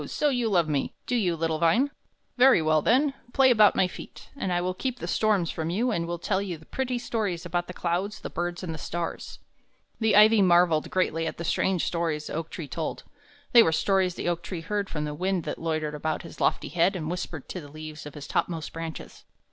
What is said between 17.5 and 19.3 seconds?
the leaves of his topmost branches.